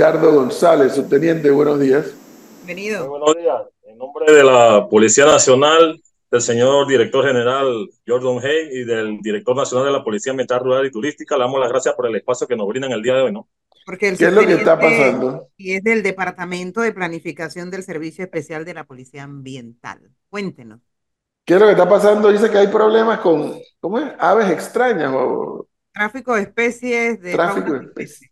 Edgardo 0.00 0.32
González, 0.32 0.94
subteniente, 0.94 1.50
buenos 1.50 1.78
días. 1.78 2.14
Bienvenido. 2.64 3.06
buenos 3.06 3.36
días. 3.36 3.60
En 3.82 3.98
nombre 3.98 4.32
de 4.32 4.42
la 4.42 4.88
Policía 4.88 5.26
Nacional, 5.26 6.00
del 6.30 6.40
señor 6.40 6.88
director 6.88 7.22
general 7.22 7.86
Jordan 8.08 8.38
Hay 8.42 8.80
y 8.80 8.84
del 8.84 9.18
director 9.20 9.54
nacional 9.54 9.84
de 9.88 9.92
la 9.92 10.02
Policía 10.02 10.32
Militar 10.32 10.62
Rural 10.62 10.86
y 10.86 10.90
Turística, 10.90 11.36
le 11.36 11.42
damos 11.42 11.60
las 11.60 11.68
gracias 11.68 11.94
por 11.94 12.06
el 12.06 12.16
espacio 12.16 12.46
que 12.46 12.56
nos 12.56 12.66
brindan 12.66 12.92
el 12.92 13.02
día 13.02 13.14
de 13.14 13.24
hoy, 13.24 13.32
¿no? 13.32 13.46
Porque 13.84 14.08
el 14.08 14.16
¿Qué 14.16 14.24
es 14.24 14.32
lo 14.32 14.40
que 14.40 14.54
está 14.54 14.80
pasando? 14.80 15.48
Y 15.58 15.74
es 15.74 15.84
del 15.84 16.02
Departamento 16.02 16.80
de 16.80 16.94
Planificación 16.94 17.70
del 17.70 17.82
Servicio 17.82 18.24
Especial 18.24 18.64
de 18.64 18.72
la 18.72 18.84
Policía 18.84 19.24
Ambiental. 19.24 20.00
Cuéntenos. 20.30 20.80
¿Qué 21.44 21.56
es 21.56 21.60
lo 21.60 21.66
que 21.66 21.72
está 21.72 21.86
pasando? 21.86 22.32
Dice 22.32 22.48
que 22.48 22.56
hay 22.56 22.68
problemas 22.68 23.20
con, 23.20 23.52
¿cómo 23.78 23.98
es? 23.98 24.10
Aves 24.18 24.48
extrañas 24.48 25.12
o... 25.14 25.68
Tráfico 25.92 26.36
de 26.36 26.40
especies. 26.40 27.20
De 27.20 27.32
Tráfico 27.32 27.74
de 27.74 27.84
especies. 27.84 28.29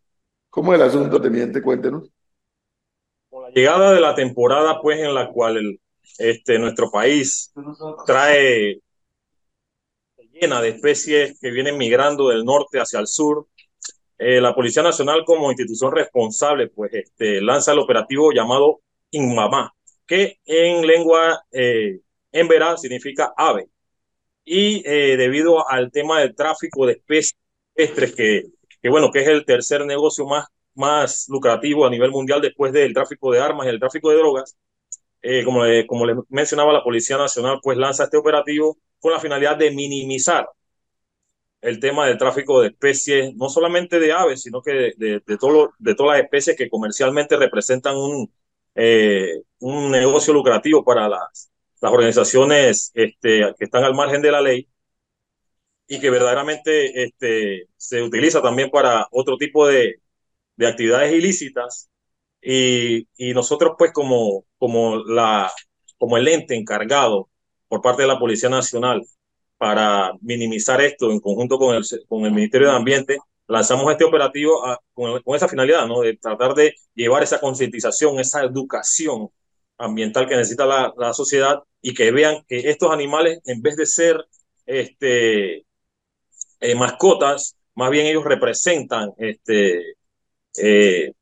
¿Cómo 0.58 0.74
es 0.74 0.80
el 0.80 0.86
asunto, 0.88 1.20
teniente? 1.20 1.62
Cuéntenos. 1.62 2.10
Con 3.30 3.44
la 3.44 3.50
llegada 3.50 3.92
de 3.92 4.00
la 4.00 4.16
temporada, 4.16 4.80
pues, 4.82 4.98
en 4.98 5.14
la 5.14 5.30
cual 5.30 5.56
el, 5.56 5.80
este, 6.18 6.58
nuestro 6.58 6.90
país 6.90 7.52
trae 8.04 8.80
llena 10.32 10.60
de 10.60 10.70
especies 10.70 11.38
que 11.38 11.52
vienen 11.52 11.78
migrando 11.78 12.30
del 12.30 12.44
norte 12.44 12.80
hacia 12.80 12.98
el 12.98 13.06
sur. 13.06 13.46
Eh, 14.18 14.40
la 14.40 14.52
Policía 14.52 14.82
Nacional 14.82 15.22
como 15.24 15.48
institución 15.52 15.92
responsable 15.92 16.66
pues 16.66 16.92
este, 16.92 17.40
lanza 17.40 17.70
el 17.70 17.78
operativo 17.78 18.32
llamado 18.32 18.80
INMAMA, 19.12 19.72
que 20.08 20.40
en 20.44 20.84
lengua 20.84 21.40
eh, 21.52 22.00
en 22.32 22.48
verá 22.48 22.76
significa 22.76 23.32
ave. 23.36 23.68
Y 24.44 24.82
eh, 24.84 25.16
debido 25.16 25.70
al 25.70 25.92
tema 25.92 26.18
del 26.18 26.34
tráfico 26.34 26.84
de 26.84 26.94
especies 26.94 27.36
que, 28.16 28.57
que, 28.82 28.88
bueno, 28.90 29.10
que 29.10 29.20
es 29.20 29.28
el 29.28 29.44
tercer 29.44 29.84
negocio 29.86 30.26
más, 30.26 30.46
más 30.74 31.26
lucrativo 31.28 31.86
a 31.86 31.90
nivel 31.90 32.10
mundial 32.10 32.40
después 32.40 32.72
del 32.72 32.94
tráfico 32.94 33.32
de 33.32 33.40
armas 33.40 33.66
y 33.66 33.70
el 33.70 33.80
tráfico 33.80 34.10
de 34.10 34.16
drogas, 34.16 34.56
eh, 35.22 35.44
como, 35.44 35.64
le, 35.64 35.86
como 35.86 36.06
les 36.06 36.16
mencionaba, 36.28 36.72
la 36.72 36.84
Policía 36.84 37.16
Nacional 37.18 37.58
pues 37.62 37.76
lanza 37.78 38.04
este 38.04 38.16
operativo 38.16 38.78
con 39.00 39.12
la 39.12 39.20
finalidad 39.20 39.56
de 39.56 39.70
minimizar 39.72 40.48
el 41.60 41.80
tema 41.80 42.06
del 42.06 42.18
tráfico 42.18 42.60
de 42.60 42.68
especies, 42.68 43.34
no 43.34 43.48
solamente 43.48 43.98
de 43.98 44.12
aves, 44.12 44.42
sino 44.42 44.62
que 44.62 44.94
de, 44.96 45.22
de, 45.26 45.38
todo, 45.38 45.72
de 45.78 45.94
todas 45.94 46.16
las 46.16 46.24
especies 46.24 46.56
que 46.56 46.68
comercialmente 46.70 47.36
representan 47.36 47.96
un, 47.96 48.32
eh, 48.74 49.42
un 49.60 49.90
negocio 49.90 50.32
lucrativo 50.32 50.84
para 50.84 51.08
las, 51.08 51.50
las 51.80 51.92
organizaciones 51.92 52.92
este, 52.94 53.54
que 53.58 53.64
están 53.64 53.84
al 53.84 53.94
margen 53.94 54.22
de 54.22 54.30
la 54.30 54.40
ley 54.40 54.68
y 55.88 56.00
que 56.00 56.10
verdaderamente 56.10 57.02
este, 57.04 57.68
se 57.76 58.02
utiliza 58.02 58.42
también 58.42 58.70
para 58.70 59.08
otro 59.10 59.36
tipo 59.38 59.66
de, 59.66 60.00
de 60.56 60.66
actividades 60.66 61.12
ilícitas 61.14 61.90
y, 62.42 63.08
y, 63.16 63.32
nosotros 63.34 63.72
pues 63.78 63.92
como, 63.92 64.44
como, 64.58 64.98
la, 64.98 65.50
como 65.98 66.18
el 66.18 66.28
ente 66.28 66.54
encargado 66.54 67.30
por 67.68 67.82
parte 67.82 68.02
de 68.02 68.08
la 68.08 68.18
Policía 68.18 68.50
Nacional 68.50 69.04
para 69.56 70.12
minimizar 70.20 70.80
esto 70.82 71.10
en 71.10 71.20
conjunto 71.20 71.58
con 71.58 71.74
el, 71.76 71.84
con 72.08 72.24
el 72.26 72.32
Ministerio 72.32 72.68
de 72.68 72.76
Ambiente, 72.76 73.18
lanzamos 73.48 73.90
este 73.90 74.04
operativo 74.04 74.62
con, 74.92 75.20
con, 75.22 75.36
esa 75.36 75.48
finalidad, 75.48 75.86
¿no? 75.86 76.00
De 76.02 76.16
tratar 76.16 76.54
de 76.54 76.74
llevar 76.94 77.22
esa 77.22 77.40
concientización, 77.40 78.20
esa 78.20 78.44
educación 78.44 79.30
ambiental 79.78 80.28
que 80.28 80.36
necesita 80.36 80.66
la, 80.66 80.92
la, 80.96 81.12
sociedad 81.14 81.62
y 81.80 81.94
que 81.94 82.10
vean 82.12 82.44
que 82.48 82.70
estos 82.70 82.92
animales, 82.92 83.40
en 83.46 83.62
vez 83.62 83.76
de 83.76 83.86
ser 83.86 84.24
este, 84.66 85.66
eh, 86.60 86.74
mascotas, 86.74 87.56
más 87.74 87.90
bien 87.90 88.06
ellos 88.06 88.24
representan 88.24 89.12
este, 89.18 89.94
eh, 90.60 91.12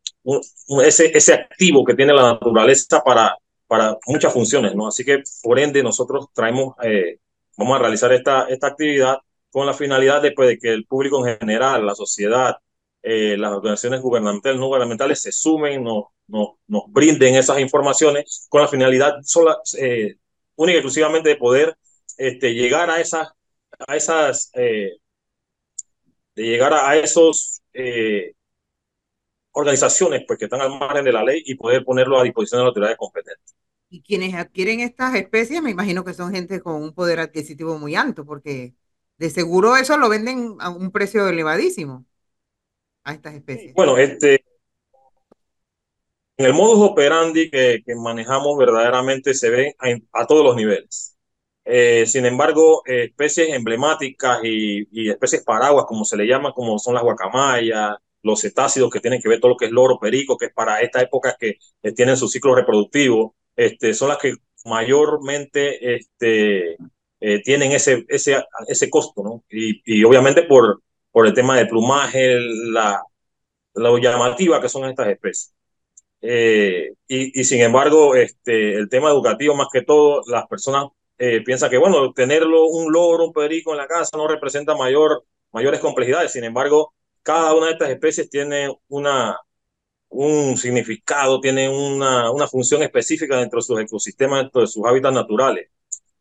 ese, 0.85 1.17
ese 1.17 1.35
activo 1.35 1.85
que 1.85 1.95
tiene 1.95 2.13
la 2.13 2.33
naturaleza 2.33 3.03
para, 3.05 3.37
para 3.67 3.97
muchas 4.07 4.33
funciones, 4.33 4.75
¿no? 4.75 4.89
Así 4.89 5.05
que, 5.05 5.23
por 5.43 5.59
ende, 5.59 5.83
nosotros 5.83 6.29
traemos, 6.33 6.75
eh, 6.83 7.19
vamos 7.57 7.77
a 7.77 7.83
realizar 7.83 8.13
esta, 8.13 8.47
esta 8.49 8.69
actividad 8.69 9.19
con 9.51 9.67
la 9.67 9.75
finalidad 9.75 10.23
de, 10.23 10.35
de 10.37 10.59
que 10.59 10.73
el 10.73 10.87
público 10.87 11.27
en 11.27 11.39
general, 11.39 11.87
la 11.87 11.95
sociedad, 11.95 12.57
eh, 13.03 13.37
las 13.39 13.53
organizaciones 13.53 14.01
gubernamentales, 14.01 14.59
no 14.59 14.67
gubernamentales 14.67 15.21
se 15.21 15.33
sumen, 15.33 15.85
nos, 15.85 16.07
nos, 16.27 16.51
nos 16.67 16.85
brinden 16.89 17.37
esas 17.37 17.61
informaciones 17.61 18.47
con 18.49 18.63
la 18.63 18.69
finalidad 18.69 19.17
sola, 19.23 19.59
única 20.57 20.77
y 20.77 20.79
exclusivamente 20.79 21.29
de 21.29 21.37
poder 21.37 21.77
este, 22.17 22.55
llegar 22.55 22.91
a 22.91 23.01
esas, 23.01 23.29
a 23.87 23.95
esas 23.95 24.51
de 26.37 26.45
llegar 26.45 26.73
a, 26.73 26.97
esos 26.97 27.63
organizaciones 29.51 30.23
pues, 30.27 30.39
que 30.39 30.45
están 30.45 30.61
al 30.61 30.79
margen 30.79 31.05
de 31.05 31.13
la 31.13 31.25
ley 31.25 31.43
y 31.45 31.57
poder 31.57 31.85
ponerlo 31.85 32.19
a 32.19 32.23
disposición 32.23 32.61
de 32.61 32.65
las 32.65 32.69
autoridades 32.69 32.99
competentes. 32.99 33.57
Y 33.89 34.03
quienes 34.03 34.35
adquieren 34.35 34.81
estas 34.81 35.15
especies, 35.15 35.63
me 35.63 35.71
imagino 35.71 36.05
que 36.05 36.15
son 36.15 36.33
gente 36.33 36.61
con 36.61 36.83
un 36.83 36.93
poder 36.93 37.21
adquisitivo 37.21 37.79
muy 37.79 37.95
alto, 37.95 38.25
porque 38.25 38.75
de 39.17 39.31
seguro 39.31 39.77
eso 39.77 39.97
lo 39.97 40.09
venden 40.09 40.57
a 40.61 40.71
un 40.71 40.91
precio 40.91 41.27
elevadísimo 41.29 42.05
a 43.05 43.15
estas 43.15 43.35
especies. 43.35 43.73
Bueno, 43.75 43.97
este, 43.97 44.45
en 46.37 46.47
el 46.47 46.53
modus 46.53 46.91
operandi 46.91 47.51
que, 47.51 47.83
que 47.85 47.95
manejamos 47.95 48.59
verdaderamente 48.59 49.33
se 49.33 49.51
ve 49.51 49.77
a, 50.13 50.27
todos 50.27 50.45
los 50.45 50.57
niveles. 50.57 51.16
Eh, 51.69 52.07
sin 52.07 52.25
embargo, 52.27 52.83
especies 52.87 53.51
emblemáticas 53.51 54.39
y, 54.45 54.87
y, 54.93 55.11
especies 55.11 55.43
paraguas, 55.43 55.85
como 55.87 56.05
se 56.05 56.17
le 56.17 56.27
llama, 56.27 56.53
como 56.53 56.79
son 56.79 56.95
las 56.95 57.03
guacamayas, 57.03 57.97
los 58.23 58.41
cetáceos 58.41 58.91
que 58.91 59.01
tienen 59.01 59.21
que 59.21 59.29
ver 59.29 59.41
todo 59.41 59.51
lo 59.53 59.57
que 59.57 59.67
es 59.67 59.73
loro, 59.73 59.99
perico, 59.99 60.37
que 60.37 60.47
es 60.47 60.53
para 60.55 60.81
esta 60.81 61.03
época 61.03 61.37
que 61.39 61.59
tienen 61.95 62.17
su 62.17 62.29
ciclo 62.29 62.55
reproductivo, 62.55 63.35
este, 63.57 63.95
son 63.95 64.09
las 64.11 64.19
que 64.19 64.35
mayormente 64.65 65.97
este, 65.97 66.77
eh, 67.21 67.43
tienen 67.43 67.73
ese, 67.73 68.05
ese, 68.09 68.45
ese 68.69 68.91
costo, 68.91 69.23
¿no? 69.23 69.45
Y, 69.51 69.83
y, 69.85 70.05
obviamente 70.05 70.43
por, 70.45 70.83
por 71.11 71.27
el 71.27 71.35
tema 71.35 71.57
de 71.57 71.67
plumaje, 71.67 72.39
la, 72.71 73.03
lo 73.75 73.99
llamativa 73.99 74.61
que 74.61 74.69
son 74.69 74.89
estas 74.89 75.09
especies. 75.09 75.55
Eh, 76.23 76.93
y, 77.09 77.41
y, 77.41 77.45
sin 77.45 77.61
embargo, 77.63 78.15
este, 78.15 78.75
el 78.75 78.89
tema 78.89 79.11
educativo, 79.11 79.55
más 79.55 79.69
que 79.73 79.83
todo, 79.83 80.23
las 80.27 80.47
personas 80.47 80.87
eh, 81.19 81.43
piensan 81.43 81.71
que, 81.71 81.79
bueno, 81.79 82.13
tenerlo 82.13 82.67
un 82.67 82.93
loro, 82.93 83.25
un 83.27 83.33
perico 83.33 83.73
en 83.73 83.79
la 83.79 83.87
casa 83.87 84.17
no 84.17 84.29
representa 84.29 84.75
mayor, 84.75 85.25
mayores 85.53 85.81
complejidades. 85.81 86.33
Sin 86.33 86.45
embargo, 86.45 86.95
cada 87.23 87.55
una 87.55 87.67
de 87.67 87.73
estas 87.73 87.91
especies 87.91 88.29
tiene 88.29 88.77
una, 88.89 89.39
un 90.09 90.57
significado, 90.57 91.41
tiene 91.41 91.69
una, 91.69 92.31
una 92.31 92.47
función 92.47 92.83
específica 92.83 93.39
dentro 93.39 93.59
de 93.59 93.63
sus 93.63 93.81
ecosistemas, 93.81 94.43
dentro 94.43 94.61
de 94.61 94.67
sus 94.67 94.85
hábitats 94.85 95.15
naturales. 95.15 95.71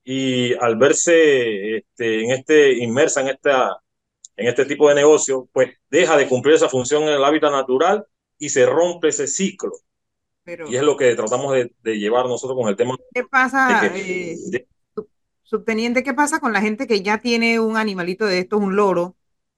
Y 0.04 0.54
al 0.56 0.78
verse 0.78 1.78
este, 1.78 2.24
en 2.24 2.32
este, 2.32 2.74
inmersa 2.74 3.22
en, 3.22 3.30
esta, 3.30 3.82
en 4.38 4.48
este 4.48 4.66
tipo 4.66 4.88
de 4.88 4.96
negocio, 4.96 5.50
pues 5.52 5.72
deja 5.90 6.16
de 6.16 6.28
cumplir 6.28 6.56
esa 6.56 6.70
función 6.70 7.04
en 7.04 7.10
el 7.10 7.24
hábitat 7.24 7.52
natural 7.52 8.06
y 8.38 8.50
se 8.50 8.66
rompe 8.66 9.10
ese 9.10 9.28
ciclo. 9.28 9.72
y 10.46 10.76
es 10.76 10.84
lo 10.84 10.96
que 10.96 11.16
tratamos 11.16 11.54
de, 11.54 11.72
de, 11.82 11.98
llevar 11.98 12.28
nosotros 12.28 12.58
con 12.58 12.70
el 12.70 12.76
tema. 12.76 12.96
¿Qué 13.14 13.24
pasa, 13.24 13.92
eh, 13.96 14.38
subteniente, 15.46 16.04
qué 16.04 16.14
pasa 16.14 16.40
con 16.40 16.54
la 16.54 16.62
gente 16.62 16.88
que 16.88 17.02
ya 17.02 17.20
tiene 17.20 17.60
un 17.60 17.78
animalito 17.78 18.26
de 18.26 18.40
estos, 18.40 18.60
un 18.62 18.76
loro, 18.76 19.16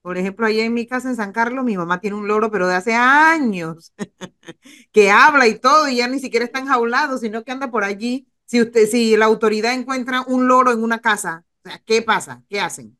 por 0.08 0.16
ejemplo, 0.16 0.46
allá 0.46 0.64
en 0.64 0.72
mi 0.72 0.86
casa 0.86 1.10
en 1.10 1.16
San 1.16 1.32
Carlos, 1.32 1.64
mi 1.64 1.76
mamá 1.76 2.00
tiene 2.00 2.16
un 2.16 2.28
loro, 2.28 2.50
pero 2.50 2.66
de 2.66 2.76
hace 2.76 2.94
años, 2.94 3.92
que 4.92 5.10
habla 5.10 5.46
y 5.46 5.58
todo, 5.58 5.88
y 5.88 5.96
ya 5.96 6.08
ni 6.08 6.18
siquiera 6.18 6.46
está 6.46 6.60
enjaulado, 6.60 7.18
sino 7.18 7.44
que 7.44 7.52
anda 7.52 7.70
por 7.70 7.84
allí. 7.84 8.26
Si 8.46 8.62
usted, 8.62 8.86
si 8.86 9.16
la 9.16 9.26
autoridad 9.26 9.74
encuentra 9.74 10.22
un 10.26 10.48
loro 10.48 10.72
en 10.72 10.82
una 10.82 11.00
casa, 11.00 11.44
¿qué 11.84 12.00
pasa? 12.00 12.42
¿Qué 12.48 12.60
hacen? 12.60 12.96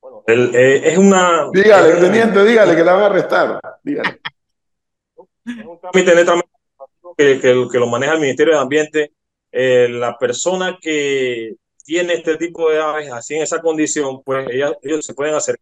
Bueno, 0.00 0.22
eh, 0.28 0.82
es 0.84 0.98
una. 0.98 1.50
Dígale, 1.52 1.96
teniente, 1.96 2.44
dígale 2.44 2.76
que 2.76 2.84
la 2.84 2.92
van 2.92 3.02
a 3.02 3.06
arrestar. 3.06 3.60
Dígale. 3.82 4.20
Es 5.44 5.66
un 5.66 5.80
trámite 5.80 6.12
que, 7.16 7.40
que, 7.40 7.68
que, 7.72 7.78
lo 7.78 7.88
maneja 7.88 8.12
el 8.12 8.20
Ministerio 8.20 8.54
de 8.54 8.60
Ambiente. 8.60 9.12
Eh, 9.52 9.88
la 9.90 10.16
persona 10.16 10.78
que 10.80 11.56
tiene 11.90 12.14
este 12.14 12.36
tipo 12.36 12.70
de 12.70 12.80
aves 12.80 13.10
así 13.10 13.34
en 13.34 13.42
esa 13.42 13.60
condición, 13.60 14.22
pues 14.22 14.46
ellos, 14.50 15.04
se 15.04 15.12
pueden 15.12 15.34
hacer 15.34 15.56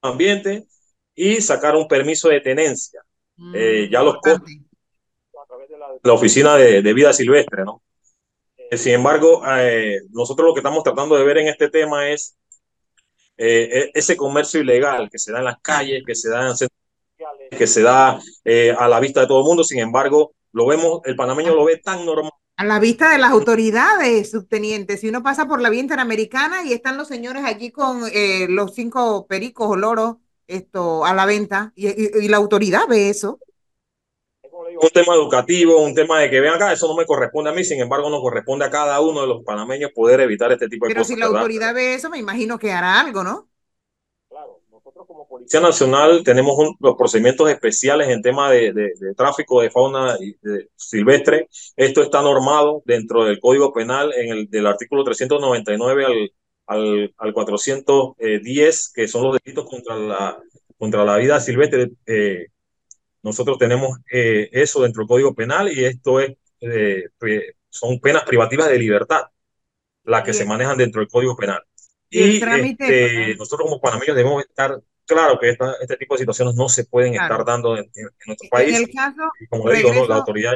ambiente 0.00 0.64
y 1.12 1.40
sacar 1.40 1.74
un 1.74 1.88
permiso 1.88 2.28
de 2.28 2.40
tenencia. 2.40 3.02
Mm, 3.36 3.54
eh, 3.56 3.88
ya 3.90 4.02
los 4.02 4.18
costos 4.18 4.48
a 5.42 5.46
través 5.46 5.68
de 5.68 5.76
la, 5.76 6.12
oficina 6.12 6.56
de, 6.56 6.82
de, 6.82 6.94
vida 6.94 7.12
silvestre, 7.12 7.64
¿no? 7.64 7.82
Eh, 8.70 8.76
sin 8.76 8.94
embargo, 8.94 9.42
eh, 9.58 10.02
nosotros 10.10 10.46
lo 10.46 10.54
que 10.54 10.60
estamos 10.60 10.84
tratando 10.84 11.16
de 11.16 11.24
ver 11.24 11.38
en 11.38 11.48
este 11.48 11.68
tema 11.68 12.08
es 12.10 12.36
e, 13.36 13.90
ese 13.92 14.16
comercio 14.16 14.60
ilegal 14.60 15.10
que 15.10 15.18
se 15.18 15.32
da 15.32 15.38
en 15.38 15.46
las 15.46 15.60
calles, 15.60 16.04
que 16.06 16.14
se 16.14 16.30
da 16.30 16.48
en 16.48 16.56
centros 16.56 16.80
que 17.50 17.66
se 17.66 17.82
da 17.82 18.20
a 18.78 18.88
la 18.88 19.00
vista 19.00 19.20
de 19.20 19.26
todo 19.26 19.40
el 19.40 19.46
mundo. 19.46 19.64
Sin 19.64 19.80
embargo, 19.80 20.32
lo 20.52 20.66
vemos, 20.66 21.00
el 21.04 21.16
panameño 21.16 21.56
lo 21.56 21.64
ve 21.64 21.78
tan 21.78 22.04
normal 22.06 22.32
a 22.56 22.64
la 22.64 22.78
vista 22.80 23.10
de 23.12 23.18
las 23.18 23.32
autoridades, 23.32 24.30
subteniente, 24.30 24.96
si 24.96 25.08
uno 25.08 25.22
pasa 25.22 25.46
por 25.46 25.60
la 25.60 25.68
vía 25.70 25.80
interamericana 25.80 26.64
y 26.64 26.72
están 26.72 26.96
los 26.96 27.08
señores 27.08 27.44
allí 27.44 27.70
con 27.70 28.02
eh, 28.12 28.46
los 28.48 28.74
cinco 28.74 29.26
pericos 29.26 29.68
o 29.70 29.76
loros 29.76 30.16
esto, 30.46 31.04
a 31.04 31.12
la 31.14 31.26
venta, 31.26 31.72
y, 31.76 31.88
y, 31.88 32.10
y, 32.24 32.28
la 32.28 32.36
autoridad 32.38 32.86
ve 32.88 33.10
eso. 33.10 33.40
un 34.82 34.88
tema 34.90 35.14
educativo, 35.14 35.80
un 35.82 35.94
tema 35.94 36.18
de 36.20 36.30
que 36.30 36.40
vean 36.40 36.54
acá, 36.56 36.72
eso 36.72 36.88
no 36.88 36.96
me 36.96 37.06
corresponde 37.06 37.50
a 37.50 37.52
mí, 37.52 37.64
sin 37.64 37.80
embargo, 37.80 38.10
nos 38.10 38.20
corresponde 38.20 38.64
a 38.64 38.70
cada 38.70 39.00
uno 39.00 39.20
de 39.22 39.26
los 39.28 39.44
panameños 39.44 39.92
poder 39.94 40.20
evitar 40.20 40.52
este 40.52 40.68
tipo 40.68 40.86
de 40.86 40.92
Pero 40.92 40.92
cosas. 40.92 41.08
si 41.08 41.16
la 41.16 41.26
¿verdad? 41.26 41.26
autoridad 41.26 41.74
ve 41.74 41.94
eso, 41.94 42.10
me 42.10 42.18
imagino 42.18 42.58
que 42.58 42.72
hará 42.72 43.00
algo, 43.00 43.24
¿no? 43.24 43.48
Como 45.16 45.28
Policía 45.28 45.60
Nacional 45.60 46.22
tenemos 46.22 46.58
un- 46.58 46.76
los 46.78 46.94
procedimientos 46.94 47.48
especiales 47.48 48.08
en 48.08 48.20
tema 48.20 48.50
de, 48.50 48.74
de- 48.74 48.92
de 49.00 49.14
tráfico 49.14 49.62
de 49.62 49.70
fauna 49.70 50.14
y 50.20 50.36
de- 50.42 50.68
silvestre. 50.76 51.48
Esto 51.74 52.02
está 52.02 52.20
normado 52.20 52.82
dentro 52.84 53.24
del 53.24 53.40
Código 53.40 53.72
Penal 53.72 54.12
en 54.14 54.28
el 54.30 54.50
del 54.50 54.66
artículo 54.66 55.04
399 55.04 56.04
al, 56.04 56.30
al, 56.66 57.14
al 57.16 57.32
410, 57.32 58.92
que 58.94 59.08
son 59.08 59.22
los 59.22 59.38
delitos 59.42 59.64
contra 59.64 59.96
la, 59.96 60.38
contra 60.76 61.02
la 61.02 61.16
vida 61.16 61.40
silvestre. 61.40 61.92
Eh, 62.04 62.48
nosotros 63.22 63.56
tenemos 63.56 63.96
eh, 64.12 64.50
eso 64.52 64.82
dentro 64.82 65.00
del 65.00 65.08
Código 65.08 65.34
Penal 65.34 65.72
y 65.72 65.82
esto 65.86 66.20
es, 66.20 66.36
eh, 66.60 67.04
son 67.70 68.00
penas 68.00 68.24
privativas 68.24 68.68
de 68.68 68.78
libertad 68.78 69.22
las 70.04 70.24
que 70.24 70.34
se 70.34 70.44
manejan 70.44 70.76
dentro 70.76 71.00
del 71.00 71.08
Código 71.08 71.34
Penal. 71.36 71.62
y 72.10 72.38
este, 72.88 73.34
nosotros 73.36 73.66
como 73.66 73.80
panameños 73.80 74.14
debemos 74.14 74.44
estar 74.44 74.78
claro 75.06 75.38
que 75.40 75.50
esta, 75.50 75.74
este 75.80 75.96
tipo 75.96 76.14
de 76.14 76.20
situaciones 76.20 76.54
no 76.54 76.68
se 76.68 76.84
pueden 76.84 77.12
Claro. 77.12 77.34
estar 77.34 77.44
dando 77.46 77.76
en, 77.76 77.84
en- 77.94 78.06
en 78.06 78.10
nuestro 78.26 78.46
En 78.46 78.50
país. 78.50 78.76
el 78.76 78.90
caso, 78.94 79.22
como 79.50 79.68
le 79.68 79.76
digo, 79.76 79.92
¿no? 79.94 80.06
la 80.06 80.16
autoridad 80.16 80.54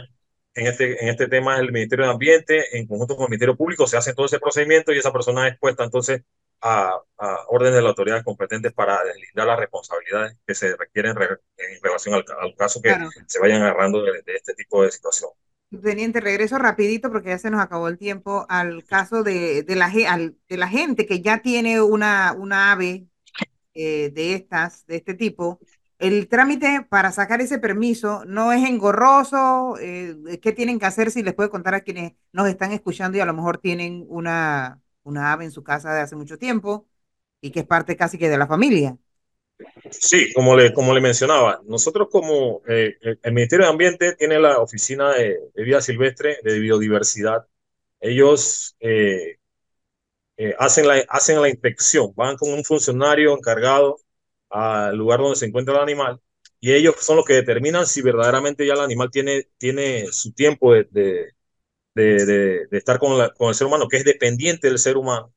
en 0.55 0.67
este, 0.67 1.03
en 1.03 1.09
este 1.09 1.29
tema 1.29 1.55
es 1.55 1.61
el 1.61 1.73
Ministerio 1.73 2.07
de 2.07 2.11
Ambiente, 2.13 2.77
en 2.79 2.87
conjunto 2.87 3.17
con 3.17 3.25
el 3.25 3.31
Ministerio 3.31 3.57
Público, 3.57 3.87
se 3.87 3.97
hace 3.97 4.15
todo 4.15 4.27
ese 4.27 4.41
procedimiento 4.41 4.93
y 4.93 4.99
esa 4.99 5.13
persona 5.13 5.47
es 5.47 5.53
expuesta 5.53 5.85
entonces 5.85 6.23
a, 6.61 6.93
a 7.19 7.37
órdenes 7.49 7.77
de 7.77 7.83
las 7.83 7.91
autoridades 7.91 8.25
competentes 8.25 8.73
para 8.73 9.03
deslindar 9.05 9.47
las 9.47 9.59
responsabilidades 9.61 10.37
que 10.47 10.55
se 10.55 10.77
requieren 10.77 11.15
re- 11.17 11.39
en 11.57 11.83
relación 11.83 12.15
al, 12.15 12.25
al 12.41 12.55
caso 12.57 12.83
que 12.83 12.91
claro. 12.95 13.11
se 13.27 13.39
vayan 13.41 13.63
agarrando 13.63 14.03
de, 14.03 14.23
de 14.23 14.35
este 14.37 14.55
tipo 14.55 14.83
de 14.83 14.91
situación. 14.91 15.31
Teniente, 15.83 16.21
regreso 16.21 16.59
rapidito 16.59 17.11
porque 17.13 17.29
ya 17.29 17.39
se 17.39 17.49
nos 17.51 17.61
acabó 17.61 17.87
el 17.87 17.97
tiempo 17.97 18.45
al 18.49 18.85
caso 18.85 19.23
de, 19.23 19.63
de, 19.63 19.77
la, 19.77 19.87
al- 20.09 20.37
de 20.49 20.57
la 20.57 20.67
gente 20.69 21.07
que 21.07 21.21
ya 21.23 21.43
tiene 21.43 21.81
una, 21.81 22.33
una 22.37 22.73
ave 22.73 23.07
eh, 23.81 24.11
de 24.11 24.35
estas, 24.35 24.87
de 24.87 24.97
este 24.97 25.15
tipo. 25.15 25.61
El 25.99 26.29
trámite 26.29 26.87
para 26.89 27.13
sacar 27.13 27.41
ese 27.41 27.59
permiso 27.59 28.25
no 28.27 28.53
es 28.53 28.69
engorroso. 28.69 29.77
eh, 29.81 30.17
¿qué 30.43 30.53
tienen 30.53 30.79
que 30.79 30.87
hacer 30.87 31.11
si 31.11 31.23
les 31.23 31.35
puede 31.35 31.51
contar 31.51 31.75
a 31.75 31.81
quienes 31.83 32.13
nos 32.33 32.49
están 32.49 32.73
escuchando 32.73 33.19
y 33.19 33.21
a 33.21 33.27
lo 33.27 33.35
mejor 33.35 33.59
tienen 33.59 34.05
una, 34.09 34.81
una 35.03 35.33
ave 35.33 35.45
en 35.45 35.53
su 35.53 35.63
casa 35.63 35.95
de 35.95 36.01
hace 36.01 36.17
mucho 36.17 36.39
tiempo 36.39 36.87
y 37.41 37.51
que 37.51 37.61
es 37.61 37.67
parte 37.67 37.97
casi 37.97 38.19
que 38.19 38.29
de 38.29 38.39
la 38.39 38.47
familia? 38.47 38.97
Sí, 39.91 40.33
como 40.33 40.57
le, 40.57 40.73
como 40.73 40.95
le 40.95 41.01
mencionaba, 41.01 41.61
nosotros 41.67 42.09
como 42.11 42.63
eh, 42.69 42.97
el, 43.23 43.33
Ministerio 43.33 43.67
de 43.67 43.73
Ambiente 43.73 44.15
tiene 44.17 44.39
la 44.39 44.59
Oficina 44.59 45.13
de, 45.13 45.39
de 45.55 45.65
Vida 45.65 45.81
Silvestre, 45.81 46.39
de 46.43 46.59
Biodiversidad. 46.59 47.47
Ellos 48.01 48.77
eh, 48.81 49.40
eh, 50.41 50.55
hacen, 50.59 50.89
la, 50.89 51.05
hacen 51.09 51.43
la 51.43 51.49
inspección, 51.51 52.13
van 52.17 52.37
con 52.37 52.53
un 52.53 52.65
funcionario 52.65 53.35
encargado 53.37 53.99
al 54.51 54.97
lugar 54.97 55.21
donde 55.21 55.37
se 55.37 55.47
encuentra 55.47 55.77
el 55.77 55.83
animal 55.83 56.21
y 56.61 56.73
ellos 56.73 56.97
son 57.01 57.17
los 57.19 57.27
que 57.27 57.35
determinan 57.35 57.87
si 57.87 58.03
verdaderamente 58.03 58.67
ya 58.67 58.75
el 58.75 58.81
animal 58.81 59.11
tiene, 59.11 59.49
tiene 59.59 60.07
su 60.13 60.33
tiempo 60.33 60.75
de, 60.75 60.85
de, 61.95 62.27
de, 62.27 62.79
estar 62.79 62.99
con, 62.99 63.19
la, 63.19 63.31
con 63.31 63.49
el 63.49 63.55
ser 63.55 63.67
humano, 63.67 63.89
que 63.89 63.99
es 63.99 64.05
dependiente 64.05 64.69
del 64.69 64.79
ser 64.79 64.97
humano 64.97 65.35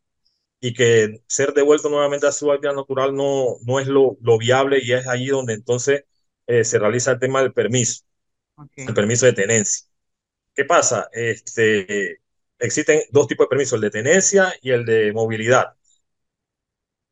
y 0.62 0.74
que 0.74 1.22
ser 1.28 1.54
devuelto 1.54 1.90
nuevamente 1.90 2.28
a 2.28 2.34
su 2.34 2.52
hábitat 2.52 2.76
natural 2.76 3.16
no, 3.16 3.58
no 3.64 3.80
es 3.80 3.88
lo, 3.88 4.18
lo 4.22 4.38
viable 4.38 4.80
y 4.84 4.94
es 4.94 5.08
allí 5.08 5.28
donde 5.28 5.54
entonces 5.56 6.06
eh, 6.48 6.64
se 6.66 6.80
realiza 6.80 7.12
el 7.14 7.20
tema 7.20 7.42
del 7.42 7.54
permiso, 7.54 8.04
Okay. 8.58 8.86
el 8.88 8.94
permiso 8.96 9.26
de 9.26 9.34
tenencia. 9.34 9.88
¿Qué 10.56 10.66
pasa? 10.66 11.10
Este, 11.14 12.22
existen 12.64 13.02
dos 13.12 13.28
tipos 13.28 13.46
de 13.46 13.50
permisos, 13.50 13.74
el 13.78 13.82
de 13.82 13.92
tenencia 13.92 14.54
y 14.62 14.72
el 14.72 14.86
de 14.86 15.14
movilidad. 15.14 15.76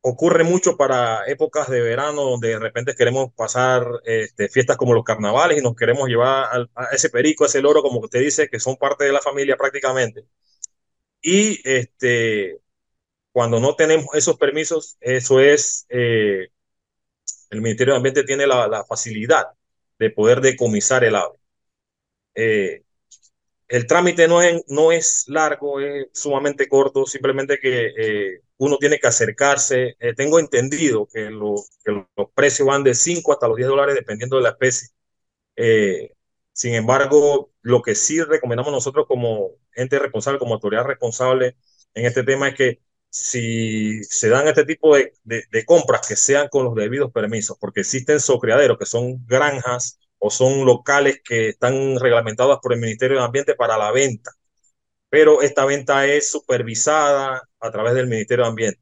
Ocurre 0.04 0.42
mucho 0.42 0.76
para 0.76 1.24
épocas 1.28 1.68
de 1.70 1.80
verano 1.80 2.22
donde 2.22 2.48
de 2.48 2.58
repente 2.58 2.94
queremos 2.96 3.32
pasar 3.34 3.86
este, 4.04 4.48
fiestas 4.48 4.76
como 4.76 4.94
los 4.94 5.04
carnavales 5.04 5.58
y 5.58 5.62
nos 5.62 5.76
queremos 5.76 6.08
llevar 6.08 6.48
al- 6.50 6.70
a 6.74 6.86
ese 6.92 7.08
perico, 7.08 7.44
a 7.44 7.46
ese 7.46 7.62
loro, 7.62 7.82
como 7.82 8.00
usted 8.00 8.18
dice, 8.20 8.48
que 8.48 8.58
son 8.58 8.76
parte 8.76 9.04
de 9.04 9.12
la 9.12 9.20
familia 9.20 9.56
prácticamente. 9.56 10.24
Y 11.22 11.60
este, 11.68 12.58
cuando 13.32 13.60
no 13.60 13.76
tenemos 13.76 14.08
esos 14.14 14.38
permisos, 14.38 14.96
eso 15.00 15.40
es, 15.40 15.86
eh, 15.90 16.48
el 17.50 17.60
Ministerio 17.60 17.94
de 17.94 17.98
Ambiente 17.98 18.24
tiene 18.24 18.46
la, 18.46 18.66
la 18.68 18.84
facilidad 18.84 19.46
de 19.98 20.10
poder 20.10 20.40
decomisar 20.40 21.04
el 21.04 21.14
ave. 21.16 21.38
Eh, 22.34 22.84
el 23.72 23.86
trámite 23.86 24.28
no 24.28 24.42
es, 24.42 24.62
no 24.68 24.92
es 24.92 25.24
largo, 25.28 25.80
es 25.80 26.08
sumamente 26.12 26.68
corto, 26.68 27.06
simplemente 27.06 27.58
que 27.58 27.86
eh, 27.96 28.42
uno 28.58 28.76
tiene 28.76 28.98
que 28.98 29.06
acercarse. 29.08 29.96
Eh, 29.98 30.12
tengo 30.14 30.38
entendido 30.38 31.08
que, 31.10 31.30
lo, 31.30 31.54
que, 31.82 31.92
los 31.92 32.30
precios 32.34 32.68
van 32.68 32.84
de 32.84 32.94
5 32.94 33.32
hasta 33.32 33.48
los 33.48 33.56
10 33.56 33.68
dólares 33.70 33.94
dependiendo 33.94 34.36
de 34.36 34.42
la 34.42 34.50
especie. 34.50 34.88
Eh, 35.56 36.12
sin 36.52 36.74
embargo, 36.74 37.50
lo 37.62 37.80
que 37.80 37.94
sí 37.94 38.20
recomendamos 38.22 38.72
nosotros 38.72 39.06
como 39.08 39.52
ente 39.74 39.98
responsable, 39.98 40.38
como 40.38 40.52
autoridad 40.52 40.84
responsable 40.84 41.56
en 41.94 42.04
este 42.04 42.24
tema 42.24 42.50
es 42.50 42.54
que 42.56 42.82
si 43.08 44.04
se 44.04 44.28
dan 44.28 44.48
este 44.48 44.66
tipo 44.66 44.94
de 44.96 45.64
compras, 45.64 46.06
que 46.06 46.16
sean 46.16 46.48
con 46.48 46.66
los 46.66 46.74
debidos 46.74 47.10
permisos, 47.10 47.56
porque 47.58 47.80
existen 47.80 48.20
socriaderos 48.20 48.78
que 48.78 48.86
son 48.86 49.26
granjas 49.26 49.98
o 50.22 50.30
son 50.30 50.64
locales 50.66 51.20
que 51.24 51.50
están 51.50 51.98
reglamentados 52.00 52.60
por 52.62 52.72
el 52.74 52.80
Ministerio 52.80 53.18
de 53.18 53.24
Ambiente 53.24 53.54
para 53.56 53.78
la 53.78 53.90
venta, 53.92 54.30
pero 55.10 55.42
esta 55.42 55.64
venta 55.66 56.06
es 56.06 56.30
supervisada 56.30 57.42
a 57.60 57.70
través 57.72 57.94
del 57.94 58.08
Ministerio 58.08 58.44
de 58.44 58.50
Ambiente. 58.50 58.80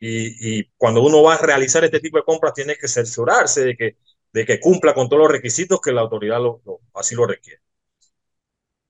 Y, 0.00 0.60
y 0.60 0.70
cuando 0.76 1.02
uno 1.02 1.22
va 1.22 1.34
a 1.36 1.38
realizar 1.38 1.84
este 1.84 2.00
tipo 2.00 2.18
de 2.18 2.24
compras, 2.24 2.54
tiene 2.54 2.76
que 2.76 2.88
cerciorarse 2.88 3.64
de 3.64 3.76
que, 3.76 3.96
de 4.32 4.46
que 4.46 4.60
cumpla 4.60 4.94
con 4.94 5.08
todos 5.08 5.22
los 5.24 5.32
requisitos 5.32 5.80
que 5.80 5.92
la 5.92 6.02
autoridad 6.02 6.40
lo, 6.42 6.62
lo, 6.66 6.80
así 6.94 7.14
lo 7.16 7.26
requiere. 7.26 7.62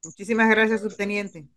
Muchísimas 0.04 0.48
gracias, 0.48 0.80
subteniente. 0.82 1.48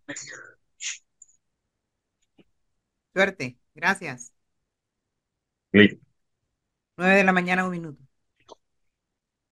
Suerte. 3.12 3.58
Gracias. 3.74 4.32
Listo. 5.72 6.00
9 6.98 7.16
de 7.16 7.24
la 7.24 7.32
mañana, 7.32 7.64
un 7.64 7.70
minuto. 7.70 8.05